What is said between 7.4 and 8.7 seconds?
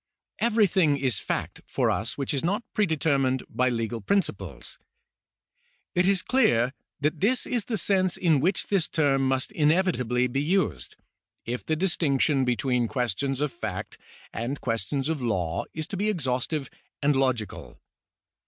is the sense in which